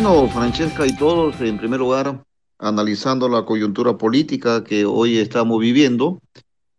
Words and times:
Bueno, 0.00 0.28
Francesca 0.28 0.86
y 0.86 0.94
todos, 0.94 1.40
en 1.40 1.58
primer 1.58 1.80
lugar, 1.80 2.22
analizando 2.56 3.28
la 3.28 3.44
coyuntura 3.44 3.98
política 3.98 4.62
que 4.62 4.84
hoy 4.84 5.18
estamos 5.18 5.58
viviendo, 5.58 6.22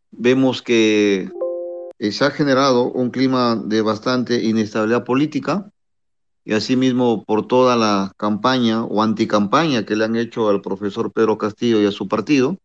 vemos 0.10 0.62
que 0.62 1.30
eh, 2.00 2.12
se 2.14 2.24
ha 2.24 2.32
generado 2.32 2.90
un 2.90 3.10
clima 3.10 3.58
de 3.58 3.82
bastante 3.82 4.42
inestabilidad 4.42 5.04
política 5.04 5.70
y 6.46 6.54
asimismo 6.54 7.26
por 7.26 7.46
toda 7.46 7.76
la 7.76 8.14
campaña 8.16 8.86
o 8.86 9.04
anticampaña 9.04 9.86
que 9.86 9.98
le 9.98 10.06
han 10.06 10.16
hecho 10.16 10.48
al 10.48 10.62
profesor 10.62 11.12
Pedro 11.12 11.38
Castillo 11.38 11.82
y 11.82 11.88
a 11.88 11.92
su 11.92 12.08
partido, 12.08 12.58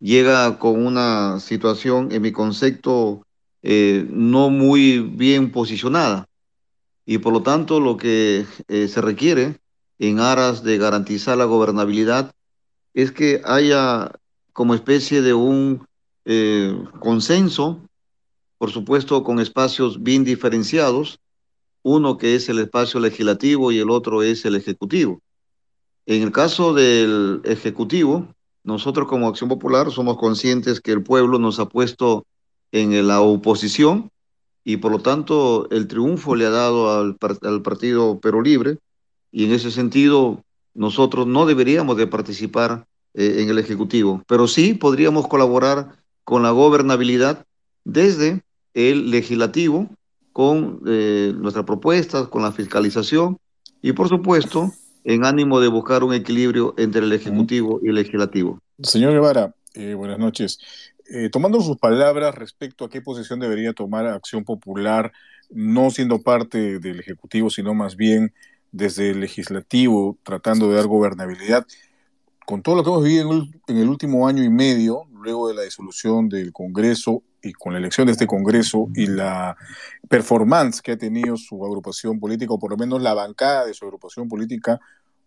llega 0.00 0.58
con 0.58 0.86
una 0.86 1.38
situación, 1.38 2.12
en 2.12 2.22
mi 2.22 2.32
concepto, 2.32 3.26
eh, 3.62 4.06
no 4.08 4.48
muy 4.48 5.00
bien 5.00 5.52
posicionada. 5.52 6.26
Y 7.04 7.18
por 7.18 7.34
lo 7.34 7.42
tanto, 7.42 7.78
lo 7.78 7.98
que 7.98 8.46
eh, 8.68 8.88
se 8.88 9.02
requiere 9.02 9.60
en 9.98 10.20
aras 10.20 10.62
de 10.62 10.78
garantizar 10.78 11.38
la 11.38 11.44
gobernabilidad 11.44 12.32
es 12.94 13.12
que 13.12 13.42
haya 13.44 14.12
como 14.52 14.74
especie 14.74 15.22
de 15.22 15.34
un 15.34 15.86
eh, 16.24 16.76
consenso, 16.98 17.80
por 18.58 18.70
supuesto 18.70 19.22
con 19.22 19.38
espacios 19.38 20.02
bien 20.02 20.24
diferenciados, 20.24 21.18
uno 21.82 22.18
que 22.18 22.34
es 22.34 22.48
el 22.48 22.58
espacio 22.58 23.00
legislativo 23.00 23.70
y 23.70 23.78
el 23.78 23.90
otro 23.90 24.22
es 24.22 24.44
el 24.44 24.56
ejecutivo. 24.56 25.20
En 26.06 26.22
el 26.22 26.32
caso 26.32 26.72
del 26.72 27.42
ejecutivo, 27.44 28.28
nosotros 28.64 29.06
como 29.08 29.28
Acción 29.28 29.48
Popular 29.48 29.90
somos 29.92 30.16
conscientes 30.16 30.80
que 30.80 30.92
el 30.92 31.02
pueblo 31.02 31.38
nos 31.38 31.60
ha 31.60 31.66
puesto 31.66 32.26
en 32.72 33.06
la 33.06 33.20
oposición 33.20 34.10
y 34.64 34.78
por 34.78 34.90
lo 34.90 34.98
tanto 34.98 35.68
el 35.70 35.86
triunfo 35.86 36.34
le 36.34 36.46
ha 36.46 36.50
dado 36.50 36.98
al, 36.98 37.16
al 37.42 37.62
partido 37.62 38.18
Pero 38.20 38.42
Libre 38.42 38.78
y 39.36 39.44
en 39.44 39.52
ese 39.52 39.70
sentido 39.70 40.42
nosotros 40.72 41.26
no 41.26 41.44
deberíamos 41.44 41.98
de 41.98 42.06
participar 42.06 42.86
eh, 43.12 43.42
en 43.42 43.50
el 43.50 43.58
Ejecutivo, 43.58 44.24
pero 44.26 44.48
sí 44.48 44.72
podríamos 44.72 45.28
colaborar 45.28 45.96
con 46.24 46.42
la 46.42 46.52
gobernabilidad 46.52 47.44
desde 47.84 48.40
el 48.72 49.10
legislativo, 49.10 49.90
con 50.32 50.80
eh, 50.86 51.34
nuestras 51.36 51.66
propuestas, 51.66 52.28
con 52.28 52.40
la 52.40 52.50
fiscalización 52.50 53.36
y 53.82 53.92
por 53.92 54.08
supuesto 54.08 54.72
en 55.04 55.26
ánimo 55.26 55.60
de 55.60 55.68
buscar 55.68 56.02
un 56.02 56.14
equilibrio 56.14 56.72
entre 56.78 57.02
el 57.02 57.12
Ejecutivo 57.12 57.78
y 57.82 57.90
el 57.90 57.96
Legislativo. 57.96 58.58
Señor 58.82 59.12
Guevara, 59.12 59.54
eh, 59.74 59.92
buenas 59.92 60.18
noches. 60.18 60.58
tomando 61.30 61.60
sus 61.60 61.76
palabras 61.76 62.34
respecto 62.34 62.86
a 62.86 62.88
qué 62.88 63.02
posición 63.02 63.38
debería 63.38 63.74
tomar 63.74 64.06
Acción 64.06 64.44
Popular, 64.44 65.12
no 65.50 65.90
siendo 65.90 66.22
parte 66.22 66.78
del 66.78 67.00
Ejecutivo, 67.00 67.50
sino 67.50 67.74
más 67.74 67.96
bien 67.96 68.32
desde 68.76 69.10
el 69.10 69.20
legislativo, 69.20 70.18
tratando 70.22 70.68
de 70.68 70.76
dar 70.76 70.86
gobernabilidad. 70.86 71.66
Con 72.44 72.62
todo 72.62 72.76
lo 72.76 72.84
que 72.84 72.90
hemos 72.90 73.04
vivido 73.04 73.48
en 73.66 73.76
el 73.78 73.88
último 73.88 74.28
año 74.28 74.44
y 74.44 74.50
medio, 74.50 75.04
luego 75.12 75.48
de 75.48 75.54
la 75.54 75.62
disolución 75.62 76.28
del 76.28 76.52
Congreso 76.52 77.22
y 77.42 77.52
con 77.52 77.72
la 77.72 77.78
elección 77.78 78.06
de 78.06 78.12
este 78.12 78.26
Congreso 78.26 78.88
y 78.94 79.06
la 79.06 79.56
performance 80.08 80.80
que 80.80 80.92
ha 80.92 80.98
tenido 80.98 81.36
su 81.36 81.64
agrupación 81.64 82.20
política, 82.20 82.52
o 82.52 82.58
por 82.58 82.70
lo 82.70 82.76
menos 82.76 83.02
la 83.02 83.14
bancada 83.14 83.66
de 83.66 83.74
su 83.74 83.84
agrupación 83.84 84.28
política, 84.28 84.78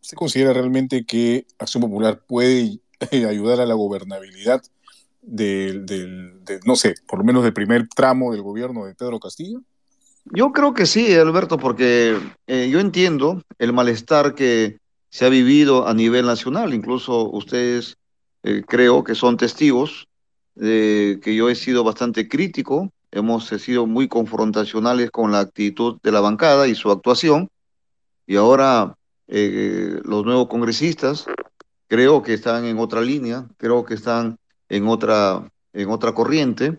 ¿usted 0.01 0.15
considera 0.15 0.53
realmente 0.53 1.03
que 1.05 1.45
Acción 1.57 1.81
Popular 1.81 2.21
puede 2.25 2.79
ayudar 3.27 3.59
a 3.59 3.65
la 3.65 3.73
gobernabilidad 3.73 4.61
del, 5.21 6.39
no 6.65 6.75
sé, 6.75 6.95
por 7.07 7.19
lo 7.19 7.25
menos 7.25 7.43
del 7.43 7.53
primer 7.53 7.87
tramo 7.87 8.31
del 8.31 8.41
gobierno 8.41 8.85
de 8.85 8.95
Pedro 8.95 9.19
Castillo? 9.19 9.61
Yo 10.25 10.51
creo 10.51 10.73
que 10.73 10.85
sí, 10.85 11.13
Alberto, 11.13 11.57
porque 11.57 12.17
eh, 12.47 12.69
yo 12.71 12.79
entiendo 12.79 13.41
el 13.57 13.73
malestar 13.73 14.35
que 14.35 14.77
se 15.09 15.25
ha 15.25 15.29
vivido 15.29 15.87
a 15.87 15.93
nivel 15.93 16.25
nacional. 16.25 16.73
Incluso 16.73 17.29
ustedes 17.29 17.97
eh, 18.43 18.63
creo 18.67 19.03
que 19.03 19.15
son 19.15 19.37
testigos 19.37 20.07
de 20.55 21.19
que 21.23 21.35
yo 21.35 21.49
he 21.49 21.55
sido 21.55 21.83
bastante 21.83 22.27
crítico. 22.27 22.91
Hemos 23.11 23.47
sido 23.47 23.87
muy 23.87 24.07
confrontacionales 24.07 25.09
con 25.09 25.31
la 25.31 25.39
actitud 25.39 25.97
de 26.03 26.11
la 26.11 26.19
bancada 26.19 26.67
y 26.67 26.75
su 26.75 26.91
actuación. 26.91 27.49
Y 28.27 28.35
ahora 28.35 28.95
eh, 29.27 29.99
los 30.03 30.25
nuevos 30.25 30.47
congresistas 30.47 31.25
creo 31.87 32.21
que 32.21 32.35
están 32.35 32.65
en 32.65 32.77
otra 32.77 33.01
línea, 33.01 33.47
creo 33.57 33.83
que 33.83 33.95
están 33.95 34.37
en 34.69 34.87
otra, 34.87 35.49
en 35.73 35.89
otra 35.89 36.13
corriente. 36.13 36.77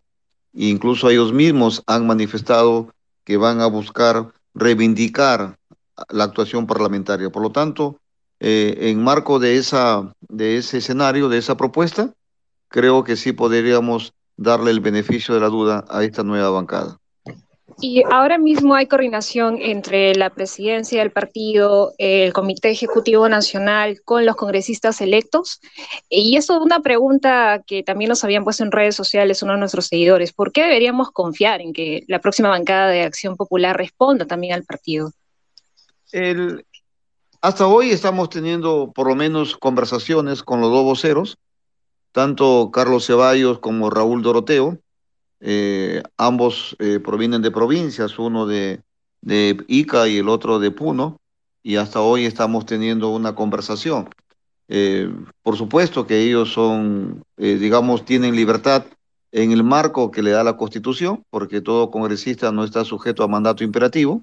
Incluso 0.52 1.10
ellos 1.10 1.32
mismos 1.32 1.82
han 1.86 2.06
manifestado 2.06 2.92
que 3.24 3.36
van 3.36 3.60
a 3.60 3.66
buscar 3.66 4.32
reivindicar 4.54 5.56
la 6.08 6.24
actuación 6.24 6.66
parlamentaria. 6.66 7.30
Por 7.30 7.42
lo 7.42 7.52
tanto, 7.52 7.98
eh, 8.40 8.90
en 8.90 9.02
marco 9.02 9.38
de, 9.38 9.56
esa, 9.56 10.12
de 10.20 10.56
ese 10.56 10.78
escenario, 10.78 11.28
de 11.28 11.38
esa 11.38 11.56
propuesta, 11.56 12.12
creo 12.68 13.04
que 13.04 13.16
sí 13.16 13.32
podríamos 13.32 14.14
darle 14.36 14.70
el 14.70 14.80
beneficio 14.80 15.34
de 15.34 15.40
la 15.40 15.48
duda 15.48 15.84
a 15.90 16.02
esta 16.04 16.22
nueva 16.22 16.50
bancada. 16.50 16.99
Y 17.80 18.02
ahora 18.10 18.38
mismo 18.38 18.74
hay 18.74 18.86
coordinación 18.86 19.58
entre 19.60 20.14
la 20.14 20.30
presidencia 20.30 21.00
del 21.00 21.12
partido, 21.12 21.92
el 21.98 22.32
Comité 22.32 22.70
Ejecutivo 22.70 23.28
Nacional 23.28 24.00
con 24.04 24.26
los 24.26 24.36
congresistas 24.36 25.00
electos. 25.00 25.60
Y 26.08 26.36
eso 26.36 26.56
es 26.56 26.60
una 26.60 26.80
pregunta 26.80 27.62
que 27.66 27.82
también 27.82 28.08
nos 28.08 28.24
habían 28.24 28.44
puesto 28.44 28.64
en 28.64 28.72
redes 28.72 28.94
sociales 28.94 29.42
uno 29.42 29.52
de 29.52 29.58
nuestros 29.58 29.86
seguidores. 29.86 30.32
¿Por 30.32 30.52
qué 30.52 30.62
deberíamos 30.62 31.10
confiar 31.10 31.60
en 31.60 31.72
que 31.72 32.04
la 32.08 32.20
próxima 32.20 32.48
bancada 32.48 32.88
de 32.88 33.02
Acción 33.02 33.36
Popular 33.36 33.76
responda 33.76 34.26
también 34.26 34.54
al 34.54 34.64
partido? 34.64 35.12
El, 36.12 36.66
hasta 37.40 37.66
hoy 37.66 37.90
estamos 37.90 38.28
teniendo 38.28 38.92
por 38.94 39.06
lo 39.06 39.14
menos 39.14 39.56
conversaciones 39.56 40.42
con 40.42 40.60
los 40.60 40.70
dos 40.70 40.84
voceros, 40.84 41.38
tanto 42.12 42.70
Carlos 42.72 43.06
Ceballos 43.06 43.60
como 43.60 43.90
Raúl 43.90 44.22
Doroteo 44.22 44.78
eh, 45.40 46.02
ambos 46.16 46.76
eh, 46.78 47.00
provienen 47.00 47.42
de 47.42 47.50
provincias, 47.50 48.18
uno 48.18 48.46
de, 48.46 48.80
de 49.22 49.64
Ica 49.68 50.06
y 50.08 50.18
el 50.18 50.28
otro 50.28 50.58
de 50.58 50.70
Puno, 50.70 51.18
y 51.62 51.76
hasta 51.76 52.00
hoy 52.00 52.24
estamos 52.24 52.66
teniendo 52.66 53.10
una 53.10 53.34
conversación. 53.34 54.08
Eh, 54.68 55.12
por 55.42 55.56
supuesto 55.56 56.06
que 56.06 56.20
ellos 56.20 56.52
son, 56.52 57.24
digamos, 57.36 58.04
tienen 58.04 58.36
libertad 58.36 58.84
en 59.32 59.52
el 59.52 59.64
marco 59.64 60.10
que 60.10 60.22
le 60.22 60.30
da 60.30 60.44
la 60.44 60.56
Constitución, 60.56 61.24
porque 61.30 61.60
todo 61.60 61.90
congresista 61.90 62.52
no 62.52 62.64
está 62.64 62.84
sujeto 62.84 63.24
a 63.24 63.28
mandato 63.28 63.64
imperativo, 63.64 64.22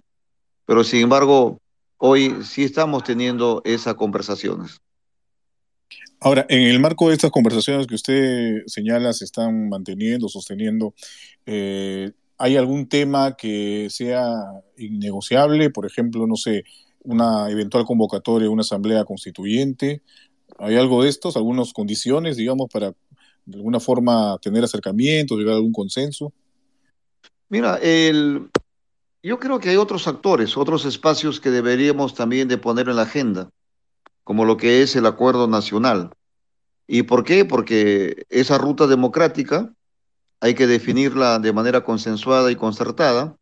pero 0.66 0.84
sin 0.84 1.02
embargo, 1.02 1.60
hoy 1.98 2.44
sí 2.44 2.64
estamos 2.64 3.04
teniendo 3.04 3.62
esas 3.66 3.96
conversaciones. 3.96 4.80
Ahora, 6.20 6.46
en 6.50 6.64
el 6.64 6.80
marco 6.80 7.10
de 7.10 7.14
estas 7.14 7.30
conversaciones 7.30 7.86
que 7.86 7.96
usted 7.96 8.64
señala 8.66 9.14
se 9.14 9.26
están 9.26 9.70
manteniendo, 9.70 10.28
sosteniendo, 10.30 10.96
eh, 11.46 12.12
¿hay 12.40 12.58
algún 12.58 12.90
tema 12.90 13.36
que 13.38 13.88
sea 13.92 14.34
innegociable? 14.78 15.70
Por 15.70 15.86
ejemplo, 15.86 16.26
no 16.26 16.36
sé, 16.36 16.64
una 17.04 17.50
eventual 17.52 17.86
convocatoria, 17.86 18.50
una 18.50 18.62
asamblea 18.62 19.06
constituyente. 19.06 20.02
¿Hay 20.58 20.76
algo 20.76 21.04
de 21.04 21.10
estos? 21.10 21.38
¿Algunas 21.38 21.72
condiciones, 21.72 22.36
digamos, 22.36 22.68
para 22.72 22.94
de 23.46 23.58
alguna 23.58 23.80
forma 23.80 24.38
tener 24.42 24.64
acercamientos, 24.64 25.38
llegar 25.38 25.54
a 25.54 25.58
algún 25.58 25.72
consenso? 25.72 26.34
Mira, 27.48 27.78
el, 27.78 28.50
yo 29.22 29.40
creo 29.40 29.60
que 29.60 29.70
hay 29.70 29.78
otros 29.78 30.08
actores, 30.08 30.58
otros 30.58 30.84
espacios 30.86 31.40
que 31.40 31.52
deberíamos 31.52 32.16
también 32.16 32.48
de 32.48 32.58
poner 32.58 32.90
en 32.90 32.96
la 32.96 33.04
agenda 33.04 33.50
como 34.28 34.44
lo 34.44 34.58
que 34.58 34.82
es 34.82 34.98
el 34.98 35.06
acuerdo 35.06 35.48
nacional. 35.48 36.12
¿Y 36.86 37.04
por 37.04 37.24
qué? 37.24 37.46
Porque 37.46 38.26
esa 38.28 38.58
ruta 38.58 38.86
democrática 38.86 39.74
hay 40.42 40.54
que 40.54 40.68
definirla 40.68 41.40
de 41.40 41.54
manera 41.54 41.86
consensuada 41.86 42.52
y 42.52 42.58
concertada, 42.58 43.38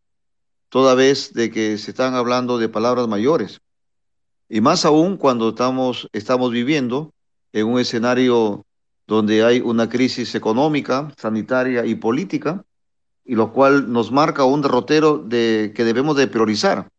toda 0.69 0.93
vez 0.93 1.33
de 1.33 1.49
que 1.49 1.79
se 1.79 1.89
están 1.89 2.13
hablando 2.13 2.59
de 2.59 2.69
palabras 2.69 3.07
mayores. 3.07 3.61
Y 4.47 4.61
más 4.61 4.85
aún 4.85 5.17
cuando 5.17 5.49
estamos, 5.49 6.07
estamos 6.13 6.51
viviendo 6.51 7.11
en 7.51 7.65
un 7.65 7.79
escenario 7.79 8.63
donde 9.07 9.43
hay 9.43 9.61
una 9.61 9.89
crisis 9.89 10.35
económica, 10.35 11.11
sanitaria 11.17 11.83
y 11.87 11.95
política, 11.95 12.63
y 13.25 13.33
lo 13.33 13.51
cual 13.53 13.91
nos 13.91 14.11
marca 14.11 14.43
un 14.43 14.61
derrotero 14.61 15.17
de, 15.17 15.73
que 15.75 15.83
debemos 15.83 16.15
de 16.15 16.27
priorizar. 16.27 16.89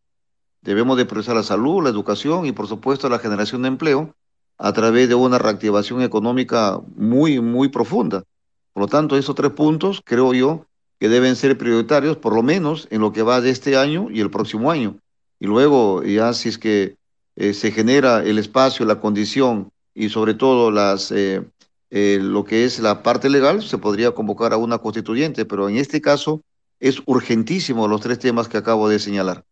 Debemos 0.66 0.96
de 0.96 1.06
priorizar 1.06 1.36
la 1.36 1.44
salud, 1.44 1.84
la 1.84 1.90
educación 1.90 2.44
y 2.44 2.50
por 2.50 2.66
supuesto 2.66 3.08
la 3.08 3.20
generación 3.20 3.62
de 3.62 3.68
empleo 3.68 4.16
a 4.58 4.72
través 4.72 5.08
de 5.08 5.14
una 5.14 5.38
reactivación 5.38 6.02
económica 6.02 6.80
muy, 6.96 7.40
muy 7.40 7.68
profunda. 7.68 8.24
Por 8.72 8.82
lo 8.82 8.88
tanto, 8.88 9.16
esos 9.16 9.36
tres 9.36 9.52
puntos 9.52 10.02
creo 10.04 10.34
yo 10.34 10.66
que 10.98 11.08
deben 11.08 11.36
ser 11.36 11.56
prioritarios, 11.56 12.16
por 12.16 12.34
lo 12.34 12.42
menos 12.42 12.88
en 12.90 13.00
lo 13.00 13.12
que 13.12 13.22
va 13.22 13.40
de 13.40 13.50
este 13.50 13.76
año 13.76 14.08
y 14.10 14.18
el 14.20 14.28
próximo 14.28 14.72
año. 14.72 14.96
Y 15.38 15.46
luego, 15.46 16.02
ya 16.02 16.32
si 16.32 16.48
es 16.48 16.58
que 16.58 16.96
eh, 17.36 17.54
se 17.54 17.70
genera 17.70 18.24
el 18.24 18.36
espacio, 18.36 18.84
la 18.86 19.00
condición 19.00 19.70
y 19.94 20.08
sobre 20.08 20.34
todo 20.34 20.72
las, 20.72 21.12
eh, 21.12 21.44
eh, 21.90 22.18
lo 22.20 22.44
que 22.44 22.64
es 22.64 22.80
la 22.80 23.04
parte 23.04 23.30
legal, 23.30 23.62
se 23.62 23.78
podría 23.78 24.10
convocar 24.10 24.52
a 24.52 24.56
una 24.56 24.78
constituyente, 24.78 25.44
pero 25.44 25.68
en 25.68 25.76
este 25.76 26.00
caso 26.00 26.42
es 26.80 27.00
urgentísimo 27.06 27.86
los 27.86 28.00
tres 28.00 28.18
temas 28.18 28.48
que 28.48 28.56
acabo 28.56 28.88
de 28.88 28.98
señalar. 28.98 29.44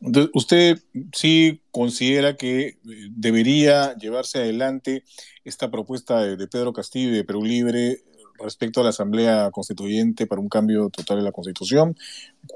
Entonces, 0.00 0.30
¿usted 0.34 0.78
sí 1.12 1.60
considera 1.70 2.36
que 2.36 2.66
eh, 2.66 2.76
debería 3.10 3.94
llevarse 3.96 4.38
adelante 4.38 5.04
esta 5.44 5.70
propuesta 5.70 6.20
de, 6.22 6.48
Pedro 6.48 6.72
Castillo 6.72 7.10
y 7.10 7.16
de 7.16 7.24
Perú 7.24 7.44
Libre 7.44 8.00
respecto 8.38 8.80
a 8.80 8.84
la 8.84 8.90
Asamblea 8.90 9.50
Constituyente 9.50 10.26
para 10.26 10.40
un 10.40 10.48
cambio 10.48 10.90
total 10.90 11.18
de 11.18 11.24
la 11.24 11.32
Constitución? 11.32 11.96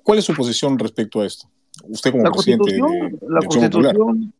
¿Cuál 0.03 0.19
es 0.19 0.25
su 0.25 0.35
posición 0.35 0.79
respecto 0.79 1.21
a 1.21 1.27
esto? 1.27 1.49
Usted 1.85 2.11
como 2.11 2.31
presidente 2.31 2.73
de, 2.73 2.79
la 3.29 3.41
Constitución, 3.41 4.35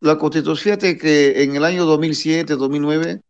la 0.00 0.18
Constitución, 0.18 0.56
fíjate 0.56 0.98
que 0.98 1.42
en 1.42 1.56
el 1.56 1.64
año 1.64 1.84
2007, 1.84 2.54
2009, 2.54 3.20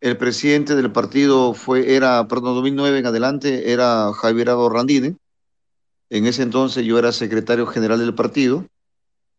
el 0.00 0.16
presidente 0.16 0.74
del 0.74 0.92
partido 0.92 1.54
fue, 1.54 1.94
era, 1.94 2.26
perdón, 2.28 2.54
2009 2.56 2.98
en 2.98 3.06
adelante, 3.06 3.72
era 3.72 4.12
Javier 4.12 4.48
Randine. 4.48 5.16
En 6.14 6.26
ese 6.26 6.44
entonces 6.44 6.86
yo 6.86 6.96
era 6.96 7.10
secretario 7.10 7.66
general 7.66 7.98
del 7.98 8.14
partido 8.14 8.64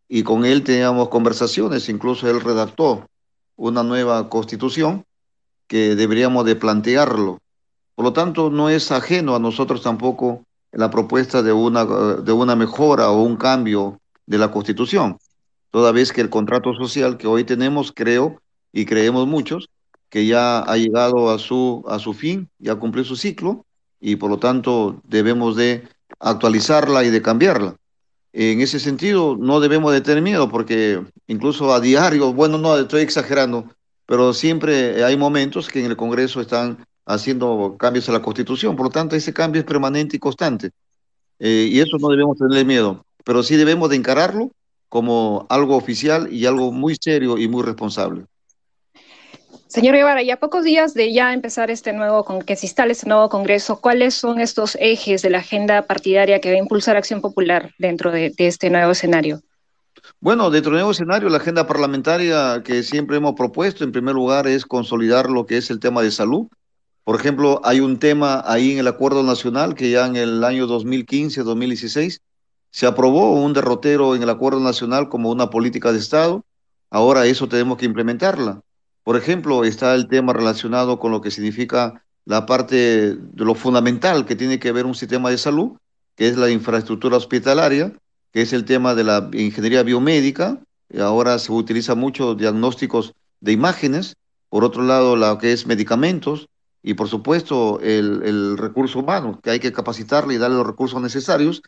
y 0.10 0.24
con 0.24 0.44
él 0.44 0.62
teníamos 0.62 1.08
conversaciones, 1.08 1.88
incluso 1.88 2.30
él 2.30 2.42
redactó 2.42 3.08
una 3.56 3.82
nueva 3.82 4.28
constitución 4.28 5.06
que 5.68 5.96
deberíamos 5.96 6.46
de 6.46 6.58
plantearlo. 6.58 7.40
Por 7.96 8.04
lo 8.04 8.12
tanto, 8.12 8.50
no 8.50 8.68
es 8.68 8.92
ajeno 8.92 9.38
a 9.38 9.40
nosotros 9.40 9.84
tampoco 9.84 10.44
la 10.74 10.92
propuesta 10.92 11.42
de 11.42 11.54
una, 11.54 11.86
de 11.86 12.34
una 12.34 12.58
mejora 12.58 13.10
o 13.10 13.24
un 13.24 13.38
cambio 13.38 14.02
de 14.26 14.38
la 14.38 14.52
constitución, 14.52 15.18
toda 15.72 15.94
vez 15.94 16.12
que 16.12 16.20
el 16.20 16.30
contrato 16.30 16.74
social 16.74 17.16
que 17.16 17.28
hoy 17.28 17.46
tenemos, 17.46 17.94
creo, 17.96 18.42
y 18.74 18.84
creemos 18.86 19.28
muchos, 19.28 19.70
que 20.10 20.28
ya 20.28 20.60
ha 20.60 20.76
llegado 20.76 21.30
a 21.30 21.40
su, 21.40 21.86
a 21.88 22.00
su 22.00 22.12
fin, 22.12 22.50
ya 22.60 22.76
cumplió 22.76 23.06
su 23.06 23.16
ciclo 23.16 23.66
y 24.02 24.18
por 24.18 24.30
lo 24.30 24.40
tanto 24.40 25.02
debemos 25.06 25.56
de 25.56 25.88
actualizarla 26.20 27.04
y 27.04 27.10
de 27.10 27.22
cambiarla. 27.22 27.76
En 28.34 28.60
ese 28.60 28.80
sentido, 28.80 29.38
no 29.40 29.60
debemos 29.60 29.94
de 29.94 30.02
tener 30.02 30.22
miedo 30.22 30.50
porque 30.50 31.02
incluso 31.28 31.74
a 31.74 31.80
diario, 31.80 32.34
bueno, 32.34 32.58
no 32.58 32.78
estoy 32.78 33.02
exagerando, 33.02 33.70
pero 34.06 34.34
siempre 34.34 35.04
hay 35.04 35.16
momentos 35.16 35.70
que 35.70 35.80
en 35.80 35.86
el 35.86 35.96
Congreso 35.96 36.42
están 36.42 36.86
haciendo 37.06 37.76
cambios 37.80 38.10
a 38.10 38.12
la 38.12 38.22
Constitución, 38.22 38.76
por 38.76 38.88
lo 38.88 38.92
tanto 38.92 39.16
ese 39.16 39.34
cambio 39.34 39.62
es 39.62 39.66
permanente 39.66 40.18
y 40.18 40.20
constante. 40.20 40.72
Eh, 41.40 41.70
y 41.72 41.80
eso 41.80 41.98
no 42.00 42.10
debemos 42.10 42.38
tenerle 42.38 42.66
miedo, 42.66 43.06
pero 43.24 43.44
sí 43.44 43.56
debemos 43.56 43.90
de 43.90 43.98
encararlo 43.98 44.52
como 44.90 45.46
algo 45.50 45.76
oficial 45.76 46.32
y 46.32 46.46
algo 46.46 46.72
muy 46.72 46.96
serio 47.00 47.38
y 47.38 47.48
muy 47.48 47.64
responsable. 47.64 48.26
Señor 49.76 49.96
Guevara, 49.96 50.24
ya 50.24 50.38
pocos 50.38 50.64
días 50.64 50.94
de 50.94 51.12
ya 51.12 51.34
empezar 51.34 51.70
este 51.70 51.92
nuevo, 51.92 52.24
que 52.46 52.56
se 52.56 52.66
instale 52.66 52.94
este 52.94 53.10
nuevo 53.10 53.28
Congreso, 53.28 53.82
¿cuáles 53.82 54.14
son 54.14 54.40
estos 54.40 54.78
ejes 54.80 55.22
de 55.22 55.30
la 55.30 55.40
agenda 55.40 55.82
partidaria 55.82 56.40
que 56.40 56.50
va 56.50 56.56
a 56.56 56.60
impulsar 56.60 56.96
Acción 56.96 57.20
Popular 57.20 57.74
dentro 57.78 58.10
de, 58.10 58.34
este 58.38 58.70
nuevo 58.70 58.94
escenario? 58.94 59.42
Bueno, 60.22 60.50
dentro 60.50 60.72
del 60.72 60.78
nuevo 60.78 60.92
escenario, 60.92 61.28
la 61.28 61.40
agenda 61.40 61.68
parlamentaria 61.68 62.64
que 62.64 62.84
siempre 62.84 63.18
hemos 63.18 63.34
propuesto, 63.34 63.84
en 63.84 63.92
primer 63.92 64.16
lugar, 64.16 64.48
es 64.48 64.66
consolidar 64.66 65.30
lo 65.30 65.46
que 65.46 65.58
es 65.58 65.70
el 65.70 65.82
tema 65.82 66.02
de 66.02 66.12
salud. 66.12 66.48
Por 67.04 67.20
ejemplo, 67.20 67.60
hay 67.66 67.82
un 67.82 68.00
tema 68.00 68.46
ahí 68.46 68.72
en 68.72 68.78
el 68.78 68.88
Acuerdo 68.88 69.24
Nacional 69.24 69.76
que 69.76 69.90
ya 69.90 70.06
en 70.06 70.16
el 70.16 70.42
año 70.46 70.68
2015-2016 70.68 72.22
se 72.72 72.86
aprobó 72.86 73.34
un 73.34 73.52
derrotero 73.52 74.16
en 74.16 74.24
el 74.24 74.30
Acuerdo 74.30 74.62
Nacional 74.62 75.10
como 75.10 75.32
una 75.32 75.50
política 75.50 75.92
de 75.92 76.00
Estado. 76.00 76.46
Ahora 76.90 77.26
eso 77.26 77.50
tenemos 77.50 77.78
que 77.78 77.86
implementarla. 77.86 78.62
Por 79.06 79.18
ejemplo, 79.18 79.64
está 79.66 79.94
el 79.94 80.08
tema 80.08 80.34
relacionado 80.34 80.98
con 80.98 81.12
lo 81.12 81.22
que 81.22 81.30
significa 81.30 82.04
la 82.26 82.48
parte 82.48 83.16
de 83.16 83.46
lo 83.46 83.54
fundamental 83.54 84.26
que 84.26 84.36
tiene 84.36 84.58
que 84.58 84.72
ver 84.72 84.88
un 84.88 84.96
sistema 84.96 85.30
de 85.30 85.38
salud, 85.38 85.74
que 86.16 86.28
es 86.28 86.38
la 86.38 86.50
infraestructura 86.50 87.16
hospitalaria, 87.16 87.94
que 88.34 88.42
es 88.42 88.52
el 88.52 88.66
tema 88.66 88.96
de 88.96 89.04
la 89.04 89.30
ingeniería 89.32 89.84
biomédica. 89.84 90.60
Ahora 91.00 91.38
se 91.38 91.52
utiliza 91.52 91.94
mucho 91.94 92.34
diagnósticos 92.34 93.14
de 93.42 93.52
imágenes. 93.52 94.16
Por 94.50 94.64
otro 94.64 94.82
lado, 94.82 95.16
lo 95.16 95.38
que 95.38 95.54
es 95.54 95.68
medicamentos 95.68 96.50
y, 96.82 96.96
por 96.96 97.08
supuesto, 97.08 97.80
el, 97.82 98.24
el 98.26 98.58
recurso 98.58 98.98
humano, 98.98 99.40
que 99.44 99.52
hay 99.52 99.60
que 99.60 99.72
capacitarle 99.72 100.34
y 100.34 100.38
darle 100.40 100.58
los 100.58 100.66
recursos 100.66 101.00
necesarios. 101.00 101.62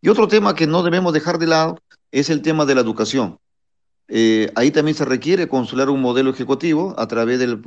Y 0.00 0.10
otro 0.10 0.28
tema 0.28 0.54
que 0.54 0.68
no 0.68 0.84
debemos 0.84 1.12
dejar 1.12 1.40
de 1.40 1.48
lado 1.48 1.80
es 2.12 2.30
el 2.30 2.40
tema 2.40 2.66
de 2.66 2.76
la 2.76 2.82
educación. 2.82 3.40
Eh, 4.08 4.50
ahí 4.54 4.70
también 4.70 4.96
se 4.96 5.04
requiere 5.04 5.48
consolar 5.48 5.88
un 5.90 6.00
modelo 6.00 6.30
ejecutivo 6.30 6.94
a 6.98 7.08
través 7.08 7.38
del 7.38 7.60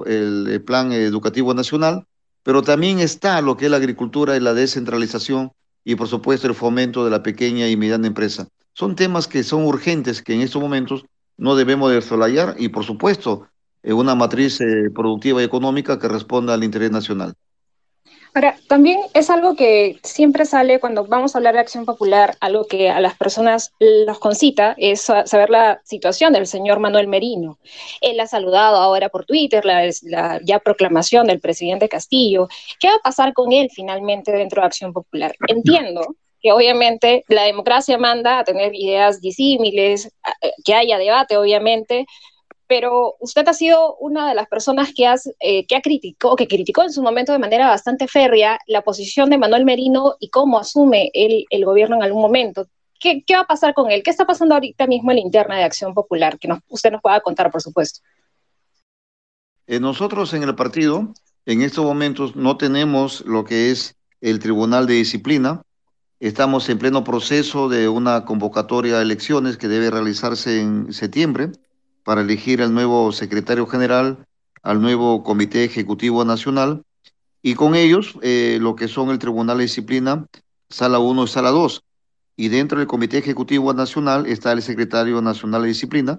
Plan 0.64 0.92
Educativo 0.92 1.54
Nacional, 1.54 2.06
pero 2.44 2.62
también 2.62 3.00
está 3.00 3.42
lo 3.42 3.58
que 3.58 3.66
es 3.66 3.72
la 3.72 3.78
agricultura 3.78 4.38
y 4.38 4.40
la 4.40 4.54
descentralización 4.54 5.52
y 5.84 5.96
por 5.96 6.08
supuesto 6.10 6.48
el 6.48 6.54
fomento 6.54 7.06
de 7.06 7.12
la 7.12 7.24
pequeña 7.24 7.70
y 7.70 7.78
mediana 7.78 8.08
empresa. 8.08 8.50
Son 8.74 8.96
temas 8.96 9.28
que 9.28 9.44
son 9.44 9.64
urgentes 9.66 10.22
que 10.22 10.34
en 10.34 10.42
estos 10.42 10.62
momentos 10.62 11.06
no 11.38 11.56
debemos 11.56 11.92
desolayar 11.92 12.56
y 12.60 12.70
por 12.70 12.84
supuesto 12.84 13.48
eh, 13.84 13.94
una 13.94 14.14
matriz 14.14 14.60
eh, 14.60 14.90
productiva 14.94 15.42
y 15.42 15.46
económica 15.46 15.98
que 15.98 16.10
responda 16.10 16.54
al 16.54 16.64
interés 16.64 16.92
nacional. 16.92 17.34
Ahora, 18.34 18.58
también 18.68 19.00
es 19.14 19.30
algo 19.30 19.56
que 19.56 20.00
siempre 20.04 20.46
sale 20.46 20.80
cuando 20.80 21.06
vamos 21.06 21.34
a 21.34 21.40
hablar 21.40 21.56
de 21.56 21.62
acción 21.62 21.86
popular, 21.86 22.36
algo 22.40 22.66
que 22.66 22.90
a 22.90 23.00
las 23.00 23.16
personas 23.16 23.74
los 23.80 24.20
concita, 24.20 24.76
es 24.78 25.02
saber 25.02 25.50
la 25.50 25.82
situación 25.84 26.34
del 26.34 26.48
señor 26.48 26.80
Manuel 26.80 27.08
Merino. 27.08 27.58
Él 28.02 28.20
ha 28.20 28.28
saludado 28.28 28.78
ahora 28.78 29.10
por 29.10 29.26
Twitter 29.26 29.66
la, 29.66 29.90
la 30.04 30.40
ya 30.44 30.60
proclamación 30.60 31.28
del 31.28 31.40
presidente 31.40 31.90
Castillo. 31.90 32.48
¿Qué 32.80 32.90
va 32.90 32.96
a 32.96 33.04
pasar 33.04 33.34
con 33.34 33.52
él 33.52 33.70
finalmente 33.74 34.32
dentro 34.32 34.62
de 34.62 34.68
acción 34.68 34.94
popular? 34.94 35.36
Entiendo 35.48 36.16
que 36.40 36.52
obviamente 36.52 37.26
la 37.28 37.44
democracia 37.44 37.98
manda 37.98 38.40
a 38.40 38.44
tener 38.44 38.76
ideas 38.76 39.22
disímiles, 39.22 40.12
que 40.64 40.76
haya 40.76 40.98
debate, 40.98 41.38
obviamente, 41.38 42.06
pero 42.68 43.16
usted 43.20 43.48
ha 43.48 43.54
sido 43.54 43.96
una 43.98 44.28
de 44.28 44.36
las 44.36 44.48
personas 44.48 44.94
que, 44.94 45.08
has, 45.08 45.30
eh, 45.40 45.66
que 45.66 45.76
ha 45.76 45.82
criticado, 45.82 46.36
que 46.36 46.48
criticó 46.48 46.84
en 46.84 46.92
su 46.92 47.02
momento 47.02 47.32
de 47.32 47.40
manera 47.40 47.70
bastante 47.70 48.08
férrea 48.08 48.60
la 48.68 48.82
posición 48.82 49.30
de 49.30 49.38
Manuel 49.38 49.66
Merino 49.66 50.16
y 50.20 50.30
cómo 50.30 50.60
asume 50.60 51.10
el, 51.14 51.46
el 51.50 51.66
gobierno 51.66 51.96
en 51.96 52.04
algún 52.04 52.22
momento. 52.22 52.68
¿Qué, 53.00 53.24
¿Qué, 53.26 53.36
va 53.36 53.42
a 53.42 53.48
pasar 53.48 53.74
con 53.74 53.90
él? 53.92 54.04
¿Qué 54.04 54.10
está 54.10 54.26
pasando 54.26 54.56
ahorita 54.56 54.86
mismo 54.88 55.12
en 55.12 55.18
la 55.18 55.22
interna 55.22 55.58
de 55.58 55.64
Acción 55.64 55.94
Popular? 55.94 56.38
Que 56.38 56.50
usted 56.68 56.92
nos 56.92 57.02
pueda 57.02 57.22
contar, 57.22 57.52
por 57.52 57.62
supuesto. 57.62 58.02
Eh, 59.68 59.80
nosotros 59.80 60.34
en 60.34 60.44
el 60.44 60.56
partido, 60.56 61.14
en 61.46 61.62
estos 61.62 61.86
momentos, 61.86 62.36
no 62.36 62.58
tenemos 62.58 63.22
lo 63.26 63.46
que 63.46 63.72
es 63.72 63.96
el 64.20 64.40
Tribunal 64.40 64.88
de 64.88 64.96
Disciplina. 64.96 65.62
Estamos 66.20 66.68
en 66.70 66.80
pleno 66.80 67.04
proceso 67.04 67.70
de 67.70 67.88
una 67.88 68.26
convocatoria 68.26 68.98
a 68.98 69.02
elecciones 69.04 69.58
que 69.58 69.68
debe 69.68 69.92
realizarse 69.92 70.60
en 70.60 70.92
septiembre 70.92 71.52
para 72.08 72.22
elegir 72.22 72.62
al 72.62 72.74
nuevo 72.74 73.12
secretario 73.12 73.68
general, 73.68 74.26
al 74.64 74.82
nuevo 74.82 75.24
Comité 75.24 75.66
Ejecutivo 75.66 76.24
Nacional, 76.24 76.84
y 77.42 77.56
con 77.56 77.76
ellos 77.76 78.18
eh, 78.22 78.60
lo 78.62 78.78
que 78.78 78.88
son 78.88 79.10
el 79.10 79.20
Tribunal 79.20 79.58
de 79.58 79.64
Disciplina, 79.64 80.26
Sala 80.70 81.00
1 81.00 81.26
y 81.26 81.28
Sala 81.28 81.52
2. 81.52 81.84
Y 82.38 82.48
dentro 82.48 82.80
del 82.80 82.88
Comité 82.88 83.18
Ejecutivo 83.18 83.74
Nacional 83.74 84.26
está 84.26 84.54
el 84.54 84.62
Secretario 84.62 85.22
Nacional 85.22 85.64
de 85.64 85.68
Disciplina, 85.68 86.18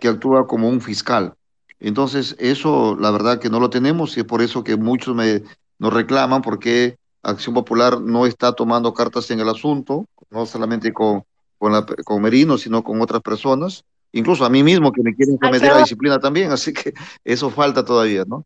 que 0.00 0.08
actúa 0.08 0.46
como 0.46 0.70
un 0.70 0.80
fiscal. 0.80 1.34
Entonces, 1.80 2.34
eso 2.38 2.96
la 2.98 3.10
verdad 3.10 3.38
que 3.38 3.50
no 3.50 3.60
lo 3.60 3.68
tenemos 3.68 4.16
y 4.16 4.20
es 4.20 4.26
por 4.26 4.40
eso 4.40 4.64
que 4.64 4.78
muchos 4.78 5.14
me, 5.14 5.42
nos 5.78 5.92
reclaman 5.92 6.40
porque 6.40 6.96
Acción 7.22 7.54
Popular 7.54 8.00
no 8.00 8.24
está 8.24 8.54
tomando 8.54 8.94
cartas 8.94 9.30
en 9.30 9.40
el 9.40 9.50
asunto, 9.50 10.06
no 10.30 10.46
solamente 10.46 10.94
con, 10.94 11.24
con, 11.58 12.22
Merino, 12.22 12.56
sino 12.56 12.82
con 12.82 13.02
otras 13.02 13.20
personas 13.20 13.84
incluso 14.12 14.44
a 14.44 14.50
mí 14.50 14.62
mismo 14.62 14.92
que 14.92 15.02
me 15.02 15.14
quieren 15.14 15.36
cometer 15.36 15.72
la 15.72 15.80
disciplina 15.80 16.18
también, 16.18 16.52
así 16.52 16.72
que 16.72 16.94
eso 17.24 17.50
falta 17.50 17.84
todavía, 17.84 18.24
¿no? 18.26 18.44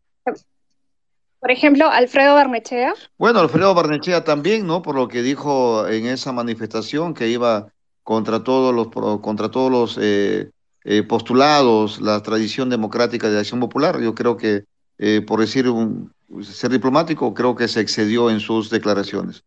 Por 1.41 1.49
ejemplo, 1.49 1.89
Alfredo 1.89 2.35
Barnechea. 2.35 2.93
Bueno, 3.17 3.39
Alfredo 3.39 3.73
Barnechea 3.73 4.23
también, 4.23 4.67
¿no? 4.67 4.83
Por 4.83 4.95
lo 4.95 5.07
que 5.07 5.23
dijo 5.23 5.87
en 5.87 6.05
esa 6.05 6.31
manifestación 6.31 7.15
que 7.15 7.29
iba 7.29 7.73
contra 8.03 8.43
todos 8.43 8.73
los 8.75 8.89
contra 9.21 9.49
todos 9.49 9.71
los 9.71 9.97
eh, 9.99 10.51
eh, 10.83 11.03
postulados, 11.03 11.99
la 11.99 12.21
tradición 12.21 12.69
democrática 12.69 13.29
de 13.29 13.39
Acción 13.39 13.59
Popular. 13.59 13.99
Yo 14.01 14.13
creo 14.13 14.37
que, 14.37 14.65
eh, 14.99 15.21
por 15.25 15.39
decir 15.39 15.67
un, 15.67 16.13
ser 16.43 16.71
diplomático, 16.71 17.33
creo 17.33 17.55
que 17.55 17.67
se 17.67 17.81
excedió 17.81 18.29
en 18.29 18.39
sus 18.39 18.69
declaraciones. 18.69 19.43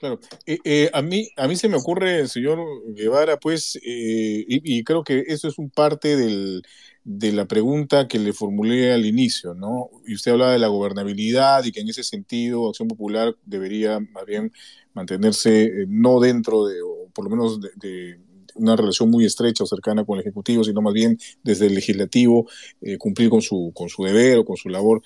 Claro, 0.00 0.18
eh, 0.46 0.58
eh, 0.64 0.90
a, 0.94 1.02
mí, 1.02 1.28
a 1.36 1.46
mí 1.46 1.56
se 1.56 1.68
me 1.68 1.76
ocurre, 1.76 2.26
señor 2.26 2.58
Guevara, 2.94 3.38
pues, 3.38 3.76
eh, 3.84 4.44
y, 4.48 4.82
creo 4.82 5.04
que 5.04 5.24
eso 5.26 5.46
es 5.46 5.58
un 5.58 5.68
parte 5.68 6.16
del, 6.16 6.62
de 7.04 7.32
la 7.32 7.44
pregunta 7.44 8.08
que 8.08 8.18
le 8.18 8.32
formulé 8.32 8.94
al 8.94 9.04
inicio, 9.04 9.52
¿no? 9.52 9.90
Y 10.06 10.14
usted 10.14 10.32
hablaba 10.32 10.52
de 10.52 10.58
la 10.58 10.68
gobernabilidad 10.68 11.64
y 11.64 11.72
que 11.72 11.80
en 11.80 11.90
ese 11.90 12.02
sentido 12.02 12.70
Acción 12.70 12.88
Popular 12.88 13.36
debería 13.44 14.00
más 14.00 14.24
bien 14.24 14.52
mantenerse 14.94 15.70
no 15.86 16.18
dentro 16.18 16.64
de, 16.64 16.80
o 16.80 17.10
por 17.12 17.24
lo 17.26 17.30
menos 17.30 17.60
de, 17.60 18.20
una 18.54 18.76
relación 18.76 19.10
muy 19.10 19.26
estrecha 19.26 19.64
o 19.64 19.66
cercana 19.66 20.06
con 20.06 20.16
el 20.16 20.22
Ejecutivo, 20.22 20.64
sino 20.64 20.80
más 20.80 20.94
bien 20.94 21.18
desde 21.42 21.66
el 21.66 21.74
Legislativo 21.74 22.48
cumplir 22.98 23.28
con 23.30 23.42
su, 23.42 23.70
con 23.74 23.88
su 23.90 24.02
deber 24.04 24.38
o 24.38 24.44
con 24.46 24.56
su 24.56 24.70
labor. 24.70 25.02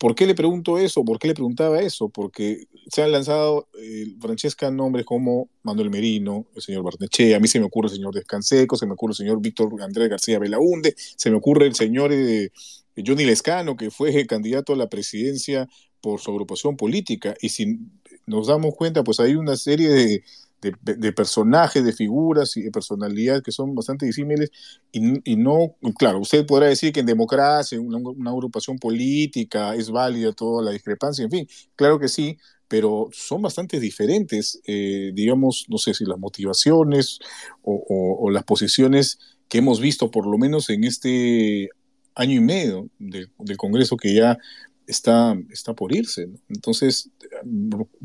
¿Por 0.00 0.14
qué 0.14 0.26
le 0.26 0.34
pregunto 0.34 0.78
eso? 0.78 1.04
¿Por 1.04 1.18
qué 1.18 1.28
le 1.28 1.34
preguntaba 1.34 1.82
eso? 1.82 2.08
Porque 2.08 2.68
se 2.90 3.02
han 3.02 3.12
lanzado, 3.12 3.68
eh, 3.78 4.06
Francesca, 4.18 4.70
nombres 4.70 5.04
como 5.04 5.50
Manuel 5.62 5.90
Merino, 5.90 6.46
el 6.56 6.62
señor 6.62 6.82
Barneche, 6.82 7.34
a 7.34 7.38
mí 7.38 7.46
se 7.46 7.60
me 7.60 7.66
ocurre 7.66 7.88
el 7.88 7.96
señor 7.96 8.14
Descanseco, 8.14 8.76
se 8.76 8.86
me 8.86 8.94
ocurre 8.94 9.10
el 9.10 9.16
señor 9.16 9.42
Víctor 9.42 9.70
Andrés 9.82 10.08
García 10.08 10.38
Belaunde, 10.38 10.94
se 10.96 11.28
me 11.30 11.36
ocurre 11.36 11.66
el 11.66 11.74
señor 11.74 12.14
eh, 12.14 12.50
Johnny 12.96 13.26
Lescano, 13.26 13.76
que 13.76 13.90
fue 13.90 14.26
candidato 14.26 14.72
a 14.72 14.76
la 14.76 14.88
presidencia 14.88 15.68
por 16.00 16.18
su 16.18 16.30
agrupación 16.30 16.78
política. 16.78 17.34
Y 17.42 17.50
si 17.50 17.80
nos 18.24 18.46
damos 18.46 18.74
cuenta, 18.76 19.04
pues 19.04 19.20
hay 19.20 19.34
una 19.34 19.56
serie 19.56 19.90
de, 19.90 20.24
de, 20.60 21.12
personajes, 21.12 21.82
de 21.84 21.92
figuras 21.92 22.56
y 22.56 22.62
de 22.62 22.70
personalidades 22.70 23.42
que 23.42 23.52
son 23.52 23.74
bastante 23.74 24.06
disímiles 24.06 24.50
y, 24.92 25.36
no, 25.36 25.76
claro, 25.98 26.20
usted 26.20 26.46
podrá 26.46 26.66
decir 26.66 26.92
que 26.92 27.00
en 27.00 27.06
democracia, 27.06 27.80
una, 27.80 27.96
una, 27.96 28.30
agrupación 28.30 28.78
política, 28.78 29.74
es 29.74 29.90
válida 29.90 30.32
toda 30.32 30.62
la 30.62 30.72
discrepancia, 30.72 31.24
en 31.24 31.30
fin, 31.30 31.48
claro 31.76 31.98
que 31.98 32.08
sí, 32.08 32.36
pero 32.70 33.08
son 33.12 33.42
bastante 33.42 33.80
diferentes, 33.80 34.60
eh, 34.64 35.10
digamos, 35.12 35.66
no 35.68 35.76
sé 35.76 35.92
si 35.92 36.04
las 36.04 36.20
motivaciones 36.20 37.18
o, 37.62 38.30
las 38.30 38.44
posiciones 38.44 39.18
que 39.48 39.58
hemos 39.58 39.80
visto 39.80 40.12
por 40.12 40.24
lo 40.24 40.38
menos 40.38 40.70
en 40.70 40.84
este 40.84 41.68
año 42.14 42.36
y 42.36 42.40
medio 42.40 42.88
del 43.00 43.56
Congreso 43.56 43.96
que 43.96 44.14
ya 44.14 44.38
está, 44.86 45.36
está 45.50 45.74
por 45.74 45.92
irse. 45.92 46.28
Entonces, 46.48 47.10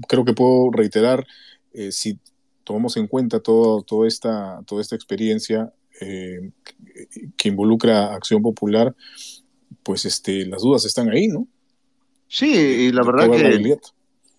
creo 0.07 0.25
que 0.25 0.33
puedo 0.33 0.71
reiterar, 0.71 1.27
eh, 1.73 1.91
si 1.91 2.19
tomamos 2.65 2.97
en 2.97 3.07
cuenta 3.07 3.39
todo, 3.39 3.83
toda, 3.83 4.07
esta, 4.07 4.61
toda 4.65 4.81
esta 4.81 4.95
experiencia 4.95 5.71
eh, 6.01 6.51
que, 7.37 7.47
involucra 7.47 8.13
Acción 8.13 8.41
Popular, 8.41 8.93
pues 9.83 10.03
este, 10.03 10.45
las 10.45 10.61
dudas 10.61 10.83
están 10.83 11.09
ahí, 11.09 11.29
¿no? 11.29 11.47
Sí, 12.27 12.51
y 12.53 12.91
la 12.91 13.03
verdad 13.03 13.31
que... 13.31 13.77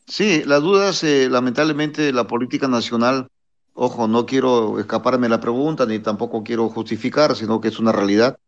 Sí, 0.09 0.43
las 0.45 0.61
dudas, 0.63 1.03
eh, 1.03 1.29
lamentablemente, 1.29 2.13
la 2.13 2.27
política 2.27 2.69
nacional, 2.69 3.29
ojo, 3.75 4.07
no 4.07 4.25
quiero 4.25 4.79
escaparme 4.79 5.27
de 5.27 5.31
la 5.31 5.41
pregunta, 5.41 5.87
ni 5.87 5.99
tampoco 5.99 6.45
quiero 6.45 6.69
justificar, 6.69 7.35
sino 7.35 7.61
que 7.61 7.69
es 7.69 7.79
una 7.79 7.91
realidad. 7.91 8.39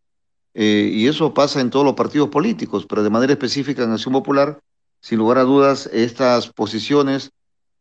Eh, 0.55 0.91
y 0.93 1.09
eso 1.09 1.35
pasa 1.35 1.61
en 1.61 1.71
todos 1.71 1.85
los 1.85 1.95
partidos 1.95 2.29
políticos, 2.29 2.87
pero 2.89 3.03
de 3.03 3.11
manera 3.11 3.33
específica 3.33 3.83
en 3.83 3.93
Acción 3.93 4.13
Popular, 4.13 4.61
sin 5.01 5.19
lugar 5.19 5.39
a 5.39 5.43
dudas, 5.43 5.89
estas 5.93 6.49
posiciones 6.49 7.33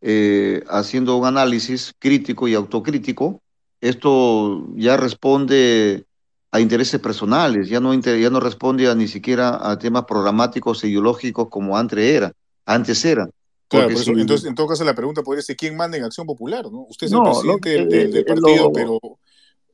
eh, 0.02 0.64
haciendo 0.70 1.18
un 1.18 1.26
análisis 1.26 1.94
crítico 1.98 2.48
y 2.48 2.54
autocrítico, 2.54 3.42
esto 3.82 4.68
ya 4.76 4.98
responde 4.98 6.06
a 6.52 6.60
intereses 6.60 7.00
personales, 7.00 7.68
ya 7.70 7.80
no, 7.80 7.94
ya 7.94 8.30
no 8.30 8.40
responde 8.40 8.88
a, 8.88 8.96
ni 8.96 9.08
siquiera 9.08 9.70
a 9.70 9.78
temas 9.78 10.06
programáticos 10.06 10.84
e 10.84 10.88
ideológicos 10.88 11.48
como 11.50 11.78
antes 11.78 12.00
era. 12.00 12.32
Antes 12.66 13.04
era. 13.06 13.30
Claro, 13.70 13.90
entonces, 13.90 14.46
en 14.46 14.56
todo 14.56 14.68
caso, 14.68 14.86
la 14.86 14.96
pregunta 14.96 15.24
podría 15.24 15.42
ser: 15.42 15.58
¿quién 15.58 15.76
manda 15.76 15.98
en 15.98 16.06
Acción 16.06 16.26
Popular? 16.26 16.66
¿no? 16.72 16.86
Usted 16.90 17.08
es 17.08 17.14
el 17.14 17.22
presidente 17.22 17.70
del, 17.86 18.26
partido, 18.26 18.72
pero. 18.72 19.00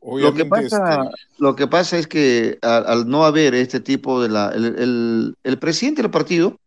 Lo 0.05 0.33
que, 0.33 0.45
pasa, 0.45 1.03
este 1.03 1.15
lo 1.37 1.55
que 1.55 1.67
pasa 1.67 1.97
es 1.97 2.07
que 2.07 2.57
al, 2.61 3.07
no 3.07 3.23
haber 3.23 3.55
este 3.55 3.79
tipo 3.79 4.21
de 4.21 4.29
la. 4.29 4.49
el, 4.49 5.35
el 5.43 5.59
presidente 5.59 6.01
del 6.01 6.11
partido 6.11 6.59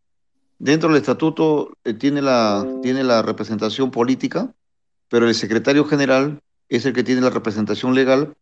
Dentro 0.59 0.89
del 0.89 0.99
estatuto 0.99 1.77
eh, 1.85 1.93
tiene, 1.95 2.23
la, 2.23 2.67
tiene 2.83 3.05
la 3.05 3.23
representación 3.23 3.91
política, 3.91 4.53
pero 5.09 5.29
el 5.29 5.35
secretario 5.35 5.85
general 5.85 6.41
es 6.69 6.87
el 6.87 6.93
que 6.95 7.05
tiene 7.05 7.21
la 7.21 7.31
representación 7.31 7.95
legal, 7.95 8.35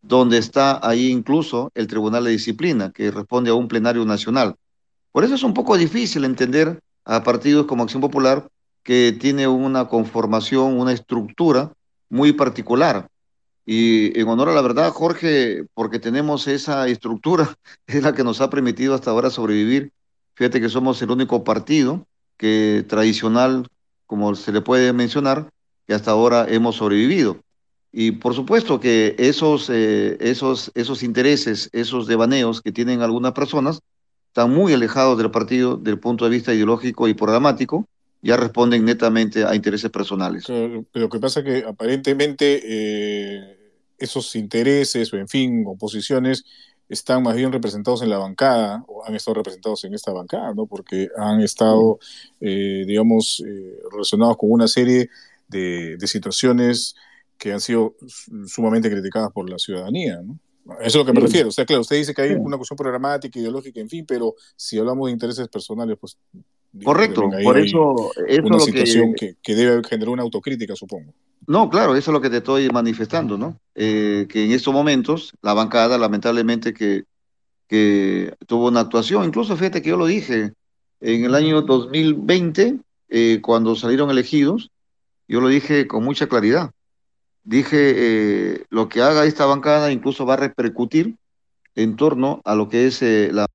donde 0.00 0.38
está 0.38 0.78
ahí 0.86 1.08
incluso 1.08 1.72
el 1.74 1.88
Tribunal 1.88 2.24
de 2.24 2.30
Disciplina, 2.30 2.92
que 2.92 3.10
responde 3.10 3.50
a 3.50 3.54
un 3.54 3.66
plenario 3.66 4.04
nacional. 4.04 4.54
Por 5.10 5.24
eso 5.24 5.34
es 5.34 5.42
un 5.42 5.52
poco 5.52 5.76
difícil 5.76 6.24
entender 6.24 6.80
a 7.04 7.24
partidos 7.24 7.66
como 7.66 7.82
Acción 7.82 8.00
Popular, 8.00 8.48
que 8.84 9.16
tiene 9.18 9.48
una 9.48 9.88
conformación, 9.88 10.78
una 10.78 10.92
estructura 10.92 11.72
muy 12.08 12.32
particular. 12.32 13.08
Y 13.66 14.18
en 14.18 14.28
honor 14.28 14.48
a 14.48 14.54
la 14.54 14.62
verdad, 14.62 14.92
Jorge, 14.92 15.64
porque 15.74 15.98
tenemos 15.98 16.46
esa 16.46 16.86
estructura, 16.86 17.56
es 17.88 18.02
la 18.02 18.14
que 18.14 18.24
nos 18.24 18.40
ha 18.40 18.48
permitido 18.48 18.94
hasta 18.94 19.10
ahora 19.10 19.28
sobrevivir 19.28 19.90
Fíjate 20.38 20.60
que 20.60 20.68
somos 20.68 21.02
el 21.02 21.10
único 21.10 21.42
partido 21.42 22.06
que 22.36 22.84
tradicional, 22.88 23.66
como 24.06 24.36
se 24.36 24.52
le 24.52 24.60
puede 24.60 24.92
mencionar, 24.92 25.50
que 25.84 25.94
hasta 25.94 26.12
ahora 26.12 26.46
hemos 26.48 26.76
sobrevivido. 26.76 27.40
Y 27.90 28.12
por 28.12 28.34
supuesto 28.34 28.78
que 28.78 29.16
esos, 29.18 29.68
eh, 29.68 30.16
esos, 30.20 30.70
esos 30.76 31.02
intereses, 31.02 31.68
esos 31.72 32.06
devaneos 32.06 32.62
que 32.62 32.70
tienen 32.70 33.02
algunas 33.02 33.32
personas, 33.32 33.80
están 34.28 34.54
muy 34.54 34.72
alejados 34.72 35.18
del 35.18 35.32
partido 35.32 35.76
desde 35.76 35.90
el 35.90 35.98
punto 35.98 36.24
de 36.24 36.30
vista 36.30 36.54
ideológico 36.54 37.08
y 37.08 37.14
programático, 37.14 37.88
ya 38.22 38.36
responden 38.36 38.84
netamente 38.84 39.44
a 39.44 39.56
intereses 39.56 39.90
personales. 39.90 40.44
Pero, 40.46 40.86
lo 40.92 41.08
que 41.08 41.18
pasa 41.18 41.40
es 41.40 41.46
que 41.46 41.64
aparentemente 41.66 42.60
eh, 42.62 43.72
esos 43.98 44.36
intereses 44.36 45.12
o 45.12 45.16
en 45.16 45.26
fin, 45.26 45.64
oposiciones 45.66 46.44
están 46.88 47.22
más 47.22 47.36
bien 47.36 47.52
representados 47.52 48.02
en 48.02 48.10
la 48.10 48.18
bancada, 48.18 48.84
o 48.88 49.04
han 49.04 49.14
estado 49.14 49.34
representados 49.34 49.84
en 49.84 49.94
esta 49.94 50.12
bancada, 50.12 50.54
¿no? 50.54 50.66
Porque 50.66 51.08
han 51.16 51.40
estado, 51.40 51.98
eh, 52.40 52.84
digamos, 52.86 53.42
eh, 53.46 53.78
relacionados 53.90 54.36
con 54.36 54.50
una 54.50 54.68
serie 54.68 55.10
de, 55.48 55.98
situaciones 56.06 56.94
que 57.36 57.52
han 57.52 57.60
sido 57.60 57.94
sumamente 58.46 58.90
criticadas 58.90 59.30
por 59.32 59.48
la 59.48 59.58
ciudadanía, 59.58 60.20
¿no? 60.22 60.38
Eso 60.80 60.86
es 60.86 60.94
lo 60.96 61.04
que 61.06 61.12
me 61.12 61.20
refiero. 61.20 61.48
O 61.48 61.52
sea, 61.52 61.64
claro, 61.64 61.80
usted 61.80 61.96
dice 61.96 62.12
que 62.12 62.20
hay 62.20 62.32
una 62.32 62.58
cuestión 62.58 62.76
programática, 62.76 63.38
ideológica, 63.38 63.80
en 63.80 63.88
fin, 63.88 64.04
pero 64.06 64.34
si 64.54 64.78
hablamos 64.78 65.06
de 65.06 65.12
intereses 65.12 65.48
personales, 65.48 65.96
pues... 65.98 66.18
Correcto, 66.84 67.30
por 67.42 67.58
eso... 67.58 68.10
Es 68.26 68.40
una 68.40 68.60
situación 68.60 69.14
que... 69.14 69.36
que 69.42 69.54
debe 69.54 69.82
generar 69.84 70.10
una 70.10 70.22
autocrítica, 70.22 70.76
supongo. 70.76 71.12
No, 71.48 71.70
claro, 71.70 71.96
eso 71.96 72.10
es 72.10 72.12
lo 72.12 72.20
que 72.20 72.28
te 72.28 72.38
estoy 72.38 72.68
manifestando, 72.68 73.38
¿no? 73.38 73.58
Eh, 73.74 74.26
que 74.28 74.44
en 74.44 74.52
estos 74.52 74.74
momentos 74.74 75.32
la 75.40 75.54
bancada, 75.54 75.96
lamentablemente, 75.96 76.74
que, 76.74 77.04
que 77.66 78.34
tuvo 78.46 78.68
una 78.68 78.80
actuación, 78.80 79.24
incluso 79.24 79.56
fíjate 79.56 79.80
que 79.80 79.88
yo 79.88 79.96
lo 79.96 80.04
dije, 80.04 80.52
en 81.00 81.24
el 81.24 81.34
año 81.34 81.62
2020, 81.62 82.80
eh, 83.08 83.40
cuando 83.40 83.76
salieron 83.76 84.10
elegidos, 84.10 84.70
yo 85.26 85.40
lo 85.40 85.48
dije 85.48 85.86
con 85.86 86.04
mucha 86.04 86.26
claridad. 86.26 86.70
Dije, 87.44 87.94
eh, 87.96 88.64
lo 88.68 88.90
que 88.90 89.00
haga 89.00 89.24
esta 89.24 89.46
bancada 89.46 89.90
incluso 89.90 90.26
va 90.26 90.34
a 90.34 90.38
repercutir 90.38 91.16
en 91.74 91.96
torno 91.96 92.42
a 92.44 92.54
lo 92.54 92.68
que 92.68 92.86
es 92.86 93.00
la... 93.00 93.46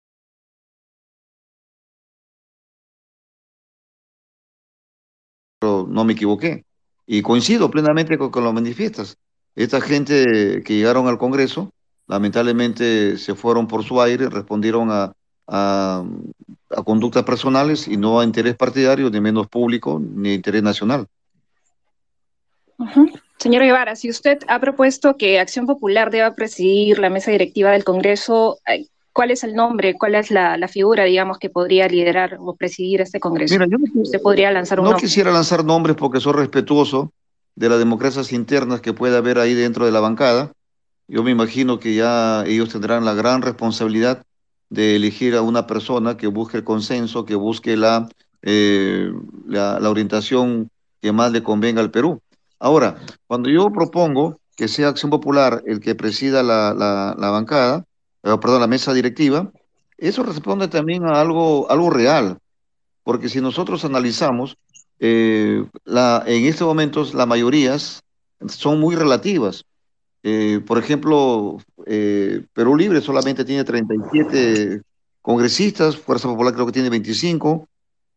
no 5.94 6.04
me 6.04 6.14
equivoqué. 6.14 6.66
Y 7.06 7.22
coincido 7.22 7.70
plenamente 7.70 8.18
con, 8.18 8.32
con 8.32 8.44
lo 8.44 8.54
manifiestas. 8.54 9.18
Esta 9.56 9.80
gente 9.82 10.62
que 10.66 10.76
llegaron 10.76 11.08
al 11.08 11.18
Congreso, 11.18 11.72
lamentablemente 12.08 13.18
se 13.18 13.36
fueron 13.36 13.68
por 13.68 13.84
su 13.84 14.02
aire, 14.02 14.30
respondieron 14.30 14.90
a, 14.92 15.14
a, 15.48 16.04
conductas 16.86 17.24
personales 17.24 17.88
y 17.88 17.98
no 17.98 18.20
a 18.20 18.24
interés 18.24 18.56
partidario, 18.56 19.10
ni 19.10 19.22
menos 19.22 19.48
público, 19.48 20.02
ni 20.02 20.34
interés 20.34 20.64
nacional. 20.64 21.08
Señor 23.38 23.64
Guevara, 23.64 23.96
si 23.96 24.10
usted 24.10 24.40
ha 24.48 24.60
propuesto 24.60 25.16
que 25.16 25.40
Acción 25.40 25.66
Popular 25.66 26.10
deba 26.10 26.34
presidir 26.34 27.00
la 27.00 27.10
mesa 27.10 27.32
directiva 27.32 27.72
del 27.72 27.84
Congreso, 27.84 28.60
¿cuál 29.14 29.32
es 29.32 29.44
el 29.44 29.54
nombre, 29.54 29.94
cuál 29.94 30.16
es 30.16 30.32
la, 30.32 30.68
figura, 30.68 31.04
digamos, 31.06 31.38
que 31.38 31.50
podría 31.50 31.88
liderar 31.88 32.38
o 32.40 32.56
presidir 32.56 33.02
este 33.02 33.20
Congreso? 33.20 33.54
Mira, 33.54 33.68
yo 33.68 33.78
¿Usted 34.02 34.22
podría 34.22 34.52
lanzar 34.52 34.80
un 34.80 34.90
No 34.90 34.96
quisiera 34.96 35.32
lanzar 35.32 35.64
nombres 35.64 35.96
porque 35.96 36.20
soy 36.20 36.34
respetuoso 36.34 37.14
de 37.56 37.70
las 37.70 37.78
democracias 37.78 38.34
internas 38.34 38.82
que 38.82 38.94
puede 38.94 39.16
haber 39.16 39.38
ahí 39.38 39.54
dentro 39.54 39.86
de 39.86 39.92
la 39.92 40.00
bancada. 40.00 40.52
Yo 41.08 41.24
me 41.24 41.32
imagino 41.32 41.80
que 41.80 41.94
ya 41.94 42.44
ellos 42.46 42.70
tendrán 42.70 43.06
la 43.06 43.14
gran 43.14 43.44
responsabilidad 43.44 44.24
de 44.70 44.96
elegir 44.96 45.36
a 45.36 45.44
una 45.44 45.68
persona 45.68 46.18
que 46.18 46.28
busque 46.28 46.58
el 46.58 46.64
consenso, 46.64 47.26
que 47.26 47.36
busque 47.36 47.78
la, 47.78 48.10
eh, 48.42 49.12
la, 49.46 49.78
orientación 49.88 50.72
que 51.00 51.12
más 51.12 51.32
le 51.32 51.44
convenga 51.44 51.82
al 51.82 51.92
Perú. 51.92 52.22
Ahora, 52.58 52.96
cuando 53.28 53.50
yo 53.50 53.70
propongo 53.72 54.40
que 54.56 54.68
sea 54.68 54.88
Acción 54.88 55.12
Popular 55.12 55.62
el 55.68 55.80
que 55.80 55.94
presida 55.94 56.42
la, 56.42 56.74
la 56.74 57.30
bancada, 57.30 57.86
perdón, 58.24 58.62
la 58.62 58.68
mesa 58.68 58.94
directiva, 58.94 59.52
eso 59.98 60.24
responde 60.24 60.68
también 60.68 61.06
a 61.06 61.20
algo, 61.20 61.70
algo 61.70 61.90
real, 61.90 62.40
porque 63.04 63.30
si 63.30 63.42
nosotros 63.42 63.84
analizamos, 63.86 64.58
eh, 65.00 65.66
la, 65.84 66.24
en 66.26 66.46
estos 66.46 66.68
momentos 66.68 67.14
las 67.14 67.28
mayorías 67.28 68.02
son 68.48 68.80
muy 68.80 68.96
relativas. 68.96 69.66
Eh, 70.24 70.62
por 70.66 70.78
ejemplo, 70.78 71.58
Perú 71.86 72.78
Libre 72.78 73.02
solamente 73.02 73.44
tiene 73.44 73.66
37 73.66 74.82
congresistas, 75.22 75.98
Fuerza 75.98 76.30
Popular 76.30 76.54
creo 76.54 76.66
que 76.66 76.72
tiene 76.72 76.90
25, 76.90 77.68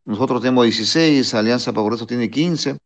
nosotros 0.05 0.41
tenemos 0.41 0.63
16, 0.63 1.33
Alianza 1.33 1.73
Progreso 1.73 2.07
tiene 2.07 2.29
15. 2.29 2.77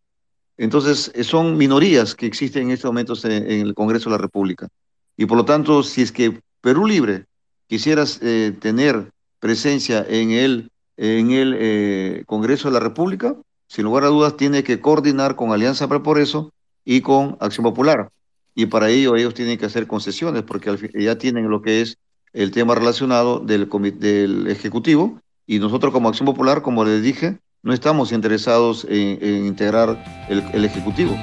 Entonces, 0.57 1.11
son 1.23 1.55
minorías 1.55 2.15
que 2.15 2.25
existen 2.25 2.63
en 2.63 2.71
estos 2.71 2.89
momentos 2.89 3.23
en, 3.25 3.31
en 3.31 3.61
el 3.61 3.75
Congreso 3.75 4.09
de 4.09 4.15
la 4.15 4.21
República. 4.21 4.67
Y 5.15 5.27
por 5.27 5.37
lo 5.37 5.45
tanto, 5.45 5.83
si 5.83 6.01
es 6.01 6.11
que 6.11 6.41
Perú 6.61 6.85
Libre 6.87 7.25
quisieras 7.67 8.19
eh, 8.21 8.55
tener 8.59 9.11
presencia 9.39 10.05
en 10.07 10.31
el 10.31 10.71
en 11.01 11.31
el 11.31 11.55
eh, 11.57 12.23
Congreso 12.27 12.67
de 12.67 12.75
la 12.75 12.79
República, 12.79 13.35
sin 13.67 13.85
lugar 13.85 14.03
a 14.03 14.07
dudas 14.07 14.37
tiene 14.37 14.63
que 14.63 14.81
coordinar 14.81 15.35
con 15.35 15.51
Alianza 15.51 15.87
por 15.87 16.19
eso 16.19 16.51
y 16.85 17.01
con 17.01 17.37
Acción 17.39 17.63
Popular. 17.63 18.09
Y 18.53 18.67
para 18.67 18.89
ello 18.89 19.15
ellos 19.15 19.33
tienen 19.33 19.57
que 19.57 19.65
hacer 19.65 19.87
concesiones 19.87 20.43
porque 20.43 20.77
ya 20.93 21.17
tienen 21.17 21.49
lo 21.49 21.63
que 21.63 21.81
es 21.81 21.97
el 22.33 22.51
tema 22.51 22.75
relacionado 22.75 23.39
del, 23.39 23.67
del 23.97 24.47
Ejecutivo 24.47 25.19
y 25.47 25.57
nosotros 25.57 25.91
como 25.91 26.09
Acción 26.09 26.27
Popular, 26.27 26.61
como 26.61 26.85
les 26.85 27.01
dije, 27.01 27.39
no 27.63 27.73
estamos 27.73 28.11
interesados 28.11 28.85
en, 28.87 29.45
integrar 29.45 30.27
el 30.29 30.65
Ejecutivo. 30.65 31.17